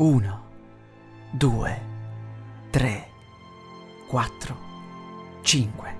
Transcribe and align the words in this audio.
Uno, 0.00 0.44
due, 1.30 1.82
tre, 2.70 3.08
quattro, 4.08 4.56
cinque. 5.42 5.98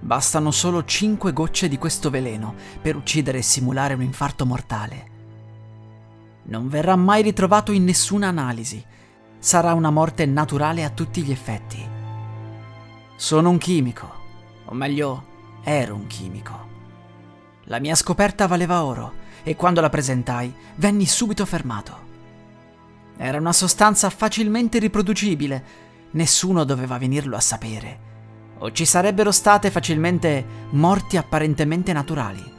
Bastano 0.00 0.50
solo 0.50 0.86
cinque 0.86 1.34
gocce 1.34 1.68
di 1.68 1.76
questo 1.76 2.08
veleno 2.08 2.54
per 2.80 2.96
uccidere 2.96 3.38
e 3.38 3.42
simulare 3.42 3.92
un 3.92 4.00
infarto 4.00 4.46
mortale. 4.46 5.10
Non 6.44 6.66
verrà 6.68 6.96
mai 6.96 7.20
ritrovato 7.20 7.72
in 7.72 7.84
nessuna 7.84 8.28
analisi. 8.28 8.82
Sarà 9.38 9.74
una 9.74 9.90
morte 9.90 10.24
naturale 10.24 10.82
a 10.82 10.88
tutti 10.88 11.20
gli 11.20 11.30
effetti. 11.30 11.86
Sono 13.16 13.50
un 13.50 13.58
chimico, 13.58 14.10
o 14.64 14.72
meglio, 14.72 15.24
ero 15.62 15.94
un 15.94 16.06
chimico. 16.06 16.68
La 17.64 17.78
mia 17.80 17.94
scoperta 17.94 18.46
valeva 18.46 18.82
oro 18.82 19.12
e 19.42 19.56
quando 19.56 19.82
la 19.82 19.90
presentai 19.90 20.54
venni 20.76 21.04
subito 21.04 21.44
fermato. 21.44 22.03
Era 23.16 23.38
una 23.38 23.52
sostanza 23.52 24.10
facilmente 24.10 24.78
riproducibile, 24.78 25.64
nessuno 26.12 26.64
doveva 26.64 26.98
venirlo 26.98 27.36
a 27.36 27.40
sapere, 27.40 28.00
o 28.58 28.72
ci 28.72 28.84
sarebbero 28.84 29.30
state 29.30 29.70
facilmente 29.70 30.44
morti 30.70 31.16
apparentemente 31.16 31.92
naturali. 31.92 32.52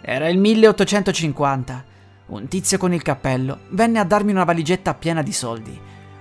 Era 0.00 0.28
il 0.28 0.38
1850. 0.38 1.84
Un 2.26 2.48
tizio 2.48 2.78
con 2.78 2.92
il 2.92 3.02
cappello 3.02 3.60
venne 3.70 3.98
a 3.98 4.04
darmi 4.04 4.32
una 4.32 4.44
valigetta 4.44 4.94
piena 4.94 5.22
di 5.22 5.32
soldi. 5.32 5.78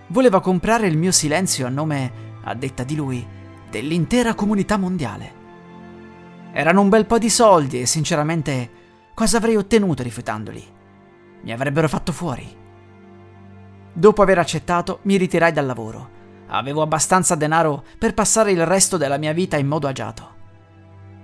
Voleva 0.07 0.41
comprare 0.41 0.87
il 0.87 0.97
mio 0.97 1.11
silenzio 1.11 1.65
a 1.65 1.69
nome, 1.69 2.11
a 2.43 2.53
detta 2.55 2.83
di 2.83 2.95
lui, 2.95 3.25
dell'intera 3.69 4.35
comunità 4.35 4.77
mondiale. 4.77 5.41
Erano 6.53 6.81
un 6.81 6.89
bel 6.89 7.05
po' 7.05 7.17
di 7.17 7.29
soldi 7.29 7.81
e 7.81 7.85
sinceramente 7.85 8.69
cosa 9.13 9.37
avrei 9.37 9.55
ottenuto 9.55 10.03
rifiutandoli? 10.03 10.63
Mi 11.41 11.51
avrebbero 11.51 11.89
fatto 11.89 12.11
fuori. 12.11 12.61
Dopo 13.93 14.23
aver 14.23 14.39
accettato, 14.39 14.99
mi 15.03 15.17
ritirai 15.17 15.51
dal 15.51 15.67
lavoro. 15.67 16.21
Avevo 16.47 16.81
abbastanza 16.81 17.35
denaro 17.35 17.83
per 17.97 18.15
passare 18.15 18.51
il 18.51 18.65
resto 18.65 18.97
della 18.97 19.17
mia 19.17 19.33
vita 19.33 19.57
in 19.57 19.67
modo 19.67 19.87
agiato. 19.87 20.31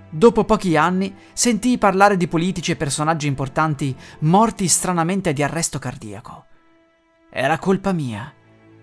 Dopo 0.08 0.44
pochi 0.44 0.76
anni 0.76 1.14
sentii 1.32 1.78
parlare 1.78 2.16
di 2.16 2.28
politici 2.28 2.72
e 2.72 2.76
personaggi 2.76 3.26
importanti 3.26 3.94
morti 4.20 4.66
stranamente 4.68 5.32
di 5.32 5.42
arresto 5.42 5.78
cardiaco. 5.78 6.46
Era 7.30 7.58
colpa 7.58 7.92
mia. 7.92 8.32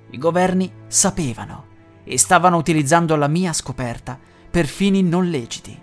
I 0.10 0.18
governi 0.18 0.72
sapevano 0.88 1.66
e 2.04 2.18
stavano 2.18 2.58
utilizzando 2.58 3.16
la 3.16 3.28
mia 3.28 3.52
scoperta 3.52 4.18
per 4.50 4.66
fini 4.66 5.04
non 5.04 5.30
leciti. 5.30 5.78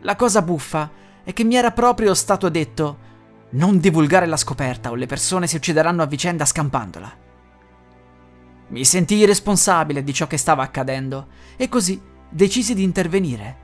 La 0.00 0.16
cosa 0.16 0.42
buffa 0.42 0.90
è 1.22 1.32
che 1.32 1.44
mi 1.44 1.56
era 1.56 1.70
proprio 1.70 2.14
stato 2.14 2.48
detto 2.48 2.98
non 3.50 3.78
divulgare 3.78 4.26
la 4.26 4.36
scoperta 4.36 4.90
o 4.90 4.94
le 4.94 5.06
persone 5.06 5.46
si 5.46 5.56
uccideranno 5.56 6.02
a 6.02 6.06
vicenda 6.06 6.44
scampandola. 6.44 7.24
Mi 8.68 8.84
sentii 8.84 9.24
responsabile 9.24 10.02
di 10.02 10.12
ciò 10.12 10.26
che 10.26 10.36
stava 10.36 10.62
accadendo 10.62 11.28
e 11.56 11.68
così 11.68 12.00
decisi 12.28 12.74
di 12.74 12.82
intervenire, 12.82 13.56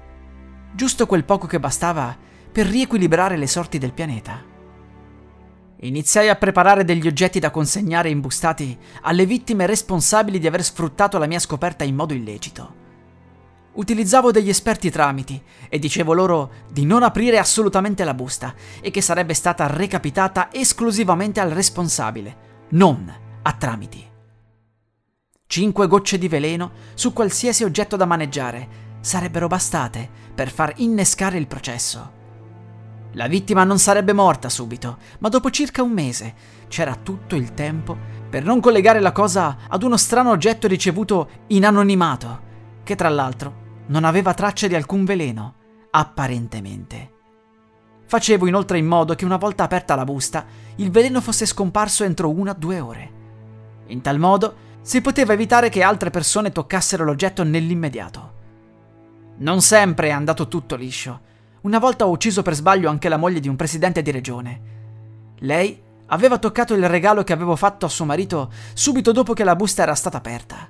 giusto 0.75 1.06
quel 1.06 1.25
poco 1.25 1.47
che 1.47 1.58
bastava 1.58 2.16
per 2.53 2.66
riequilibrare 2.66 3.36
le 3.36 3.47
sorti 3.47 3.78
del 3.78 3.92
pianeta. 3.92 4.50
Iniziai 5.80 6.28
a 6.28 6.36
preparare 6.36 6.84
degli 6.84 7.08
oggetti 7.08 7.41
da 7.41 7.50
consegnare 7.50 8.08
imbustati 8.08 8.78
alle 9.00 9.27
vittime 9.27 9.66
responsabili 9.66 10.38
di 10.38 10.47
aver 10.47 10.62
sfruttato 10.62 11.19
la 11.19 11.27
mia 11.27 11.41
scoperta 11.41 11.83
in 11.83 11.97
modo 11.97 12.14
illecito. 12.14 12.81
Utilizzavo 13.75 14.31
degli 14.31 14.51
esperti 14.51 14.91
tramiti 14.91 15.42
e 15.69 15.78
dicevo 15.78 16.12
loro 16.12 16.51
di 16.70 16.84
non 16.84 17.03
aprire 17.03 17.39
assolutamente 17.39 18.05
la 18.05 18.12
busta 18.12 18.55
e 18.83 18.91
che 18.91 19.01
sarebbe 19.01 19.33
stata 19.33 19.67
recapitata 19.67 20.53
esclusivamente 20.53 21.41
al 21.41 21.51
responsabile, 21.51 22.67
non 22.70 23.11
a 23.41 23.53
tramiti. 23.55 24.06
Cinque 25.47 25.87
gocce 25.87 26.19
di 26.19 26.28
veleno 26.28 26.73
su 26.95 27.15
qualsiasi 27.15 27.65
oggetto 27.65 27.97
da 27.97 28.05
maneggiare 28.05 28.69
sarebbero 29.00 29.47
bastate 29.47 30.09
per 30.34 30.50
far 30.50 30.75
innescare 30.77 31.39
il 31.39 31.47
processo. 31.47 32.21
La 33.12 33.27
vittima 33.27 33.65
non 33.65 33.78
sarebbe 33.78 34.12
morta 34.12 34.49
subito, 34.50 34.99
ma 35.19 35.28
dopo 35.28 35.50
circa 35.50 35.83
un 35.83 35.91
mese 35.91 36.34
c'era 36.69 36.94
tutto 36.94 37.37
il 37.37 37.53
tempo 37.54 37.97
per 38.28 38.44
non 38.44 38.60
collegare 38.60 39.00
la 39.00 39.12
cosa 39.12 39.59
ad 39.69 39.83
uno 39.83 39.97
strano 39.97 40.31
oggetto 40.31 40.66
ricevuto 40.66 41.28
in 41.49 41.66
anonimato, 41.66 42.41
che 42.83 42.94
tra 42.94 43.10
l'altro 43.10 43.60
non 43.92 44.04
aveva 44.04 44.32
tracce 44.32 44.69
di 44.69 44.75
alcun 44.75 45.04
veleno, 45.04 45.54
apparentemente. 45.91 47.10
Facevo 48.06 48.47
inoltre 48.47 48.78
in 48.78 48.86
modo 48.86 49.14
che 49.14 49.26
una 49.26 49.36
volta 49.36 49.64
aperta 49.64 49.94
la 49.94 50.04
busta, 50.04 50.47
il 50.76 50.91
veleno 50.91 51.20
fosse 51.20 51.44
scomparso 51.44 52.03
entro 52.03 52.30
una 52.30 52.53
o 52.53 52.56
due 52.56 52.80
ore. 52.80 53.12
In 53.88 54.00
tal 54.00 54.19
modo 54.19 54.70
si 54.80 55.03
poteva 55.03 55.34
evitare 55.34 55.69
che 55.69 55.82
altre 55.82 56.08
persone 56.08 56.53
toccassero 56.53 57.04
l'oggetto 57.04 57.44
nell'immediato. 57.44 58.41
Non 59.36 59.60
sempre 59.60 60.09
è 60.09 60.10
andato 60.10 60.48
tutto 60.48 60.74
liscio. 60.74 61.20
Una 61.62 61.78
volta 61.78 62.06
ho 62.06 62.10
ucciso 62.10 62.41
per 62.41 62.54
sbaglio 62.54 62.88
anche 62.88 63.10
la 63.10 63.19
moglie 63.19 63.41
di 63.41 63.48
un 63.48 63.56
presidente 63.56 64.00
di 64.00 64.10
regione. 64.10 64.60
Lei 65.41 65.80
aveva 66.06 66.38
toccato 66.38 66.72
il 66.72 66.88
regalo 66.88 67.24
che 67.24 67.34
avevo 67.34 67.56
fatto 67.56 67.84
a 67.84 67.91
suo 67.91 68.06
marito 68.06 68.50
subito 68.72 69.12
dopo 69.12 69.34
che 69.34 69.44
la 69.44 69.56
busta 69.56 69.82
era 69.82 69.94
stata 69.94 70.16
aperta. 70.16 70.66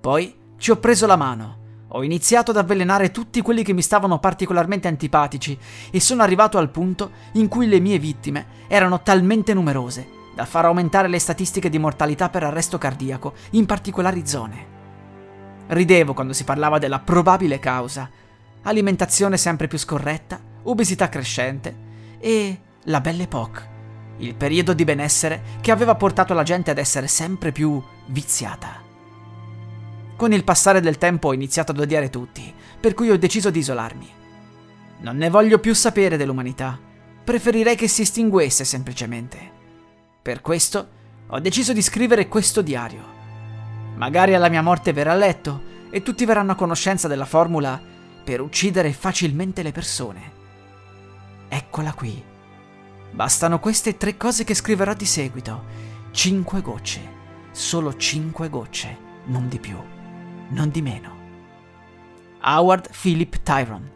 Poi 0.00 0.36
ci 0.56 0.72
ho 0.72 0.76
preso 0.76 1.06
la 1.06 1.16
mano 1.16 1.57
ho 1.88 2.02
iniziato 2.02 2.50
ad 2.50 2.58
avvelenare 2.58 3.10
tutti 3.10 3.40
quelli 3.40 3.62
che 3.62 3.72
mi 3.72 3.82
stavano 3.82 4.18
particolarmente 4.18 4.88
antipatici 4.88 5.58
e 5.90 6.00
sono 6.00 6.22
arrivato 6.22 6.58
al 6.58 6.70
punto 6.70 7.12
in 7.32 7.48
cui 7.48 7.66
le 7.66 7.80
mie 7.80 7.98
vittime 7.98 8.46
erano 8.68 9.02
talmente 9.02 9.54
numerose 9.54 10.16
da 10.34 10.44
far 10.44 10.66
aumentare 10.66 11.08
le 11.08 11.18
statistiche 11.18 11.70
di 11.70 11.78
mortalità 11.78 12.28
per 12.28 12.44
arresto 12.44 12.78
cardiaco 12.78 13.32
in 13.50 13.66
particolari 13.66 14.26
zone. 14.26 14.76
Ridevo 15.68 16.14
quando 16.14 16.32
si 16.32 16.44
parlava 16.44 16.78
della 16.78 17.00
probabile 17.00 17.58
causa, 17.58 18.08
alimentazione 18.62 19.36
sempre 19.36 19.66
più 19.66 19.78
scorretta, 19.78 20.40
obesità 20.64 21.08
crescente 21.08 21.86
e 22.20 22.60
la 22.84 23.00
Belle 23.00 23.24
Époque, 23.24 23.76
il 24.18 24.34
periodo 24.34 24.74
di 24.74 24.84
benessere 24.84 25.42
che 25.60 25.70
aveva 25.70 25.94
portato 25.94 26.34
la 26.34 26.42
gente 26.42 26.70
ad 26.70 26.78
essere 26.78 27.08
sempre 27.08 27.50
più 27.50 27.82
viziata. 28.06 28.87
Con 30.18 30.32
il 30.32 30.42
passare 30.42 30.80
del 30.80 30.98
tempo 30.98 31.28
ho 31.28 31.32
iniziato 31.32 31.70
ad 31.70 31.78
odiare 31.78 32.10
tutti, 32.10 32.52
per 32.80 32.92
cui 32.92 33.08
ho 33.08 33.16
deciso 33.16 33.50
di 33.50 33.60
isolarmi. 33.60 34.10
Non 35.02 35.16
ne 35.16 35.30
voglio 35.30 35.60
più 35.60 35.72
sapere 35.76 36.16
dell'umanità. 36.16 36.76
Preferirei 37.22 37.76
che 37.76 37.86
si 37.86 38.02
estinguesse 38.02 38.64
semplicemente. 38.64 39.38
Per 40.20 40.40
questo 40.40 40.88
ho 41.28 41.38
deciso 41.38 41.72
di 41.72 41.80
scrivere 41.80 42.26
questo 42.26 42.62
diario. 42.62 43.04
Magari 43.94 44.34
alla 44.34 44.48
mia 44.48 44.60
morte 44.60 44.92
verrà 44.92 45.14
letto 45.14 45.62
e 45.88 46.02
tutti 46.02 46.24
verranno 46.24 46.50
a 46.50 46.56
conoscenza 46.56 47.06
della 47.06 47.24
formula 47.24 47.80
per 48.24 48.40
uccidere 48.40 48.92
facilmente 48.92 49.62
le 49.62 49.70
persone. 49.70 50.32
Eccola 51.48 51.92
qui. 51.92 52.20
Bastano 53.12 53.60
queste 53.60 53.96
tre 53.96 54.16
cose 54.16 54.42
che 54.42 54.54
scriverò 54.54 54.94
di 54.94 55.06
seguito. 55.06 55.64
Cinque 56.10 56.60
gocce. 56.60 57.00
Solo 57.52 57.96
cinque 57.96 58.48
gocce, 58.48 58.98
non 59.26 59.48
di 59.48 59.60
più 59.60 59.78
non 60.48 60.70
di 60.70 60.82
meno. 60.82 61.16
Howard 62.42 62.90
Philip 63.00 63.42
Tyrone, 63.42 63.90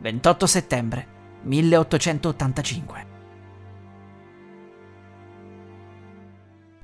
28 0.00 0.46
settembre 0.46 1.06
1885. 1.42 3.06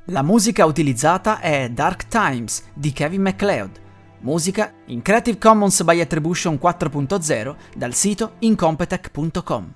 La 0.06 0.22
musica 0.22 0.64
utilizzata 0.64 1.38
è 1.38 1.70
Dark 1.70 2.08
Times 2.08 2.70
di 2.74 2.92
Kevin 2.92 3.22
MacLeod, 3.22 3.80
musica 4.20 4.72
in 4.86 5.00
Creative 5.00 5.38
Commons 5.38 5.82
by 5.84 6.00
Attribution 6.00 6.58
4.0 6.60 7.56
dal 7.76 7.94
sito 7.94 8.34
incompetech.com. 8.40 9.74